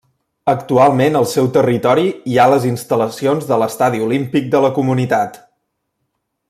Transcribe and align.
Actualment 0.51 1.17
al 1.19 1.27
seu 1.33 1.49
territori 1.57 2.07
hi 2.31 2.39
ha 2.39 2.47
les 2.53 2.65
instal·lacions 2.71 3.47
de 3.53 3.61
l'Estadi 3.65 4.05
Olímpic 4.09 4.53
de 4.57 4.67
la 4.67 4.73
Comunitat. 4.79 5.39